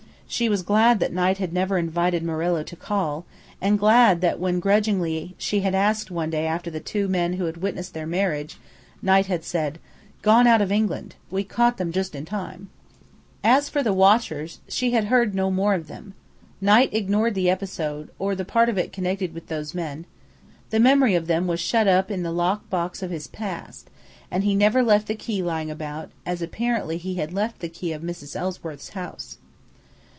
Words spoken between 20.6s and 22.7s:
The memory of them was shut up in the locked